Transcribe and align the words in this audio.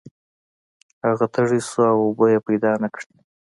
هغه 1.07 1.25
تږی 1.33 1.61
شو 1.69 1.81
او 1.91 1.97
اوبه 2.05 2.25
یې 2.33 2.39
پیدا 2.47 2.71
نه 2.81 2.87
کړې. 2.93 3.09